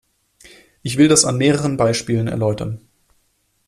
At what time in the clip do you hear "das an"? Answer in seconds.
1.09-1.37